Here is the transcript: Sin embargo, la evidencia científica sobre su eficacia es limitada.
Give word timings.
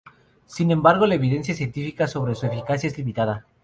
Sin 0.47 0.71
embargo, 0.71 1.05
la 1.05 1.13
evidencia 1.13 1.53
científica 1.53 2.07
sobre 2.07 2.33
su 2.33 2.47
eficacia 2.47 2.87
es 2.87 2.97
limitada. 2.97 3.45